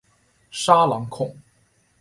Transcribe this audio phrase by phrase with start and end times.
[0.49, 1.31] 沙朗孔。